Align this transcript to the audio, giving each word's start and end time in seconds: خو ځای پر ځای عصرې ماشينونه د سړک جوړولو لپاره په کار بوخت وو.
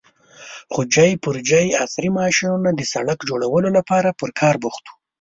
خو 0.71 0.79
ځای 0.95 1.11
پر 1.23 1.35
ځای 1.49 1.67
عصرې 1.83 2.09
ماشينونه 2.19 2.69
د 2.73 2.81
سړک 2.93 3.19
جوړولو 3.29 3.69
لپاره 3.77 4.09
په 4.19 4.25
کار 4.39 4.55
بوخت 4.63 4.83
وو. 4.87 4.95